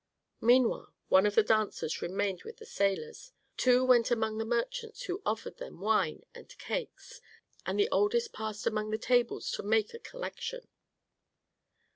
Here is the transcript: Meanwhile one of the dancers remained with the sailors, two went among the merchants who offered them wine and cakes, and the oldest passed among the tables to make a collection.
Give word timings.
Meanwhile 0.41 0.95
one 1.09 1.27
of 1.27 1.35
the 1.35 1.43
dancers 1.43 2.01
remained 2.01 2.41
with 2.41 2.57
the 2.57 2.65
sailors, 2.65 3.33
two 3.55 3.85
went 3.85 4.09
among 4.09 4.39
the 4.39 4.45
merchants 4.45 5.03
who 5.03 5.21
offered 5.27 5.57
them 5.57 5.79
wine 5.79 6.23
and 6.33 6.49
cakes, 6.57 7.21
and 7.67 7.79
the 7.79 7.87
oldest 7.91 8.33
passed 8.33 8.65
among 8.65 8.89
the 8.89 8.97
tables 8.97 9.51
to 9.51 9.61
make 9.61 9.93
a 9.93 9.99
collection. 9.99 10.67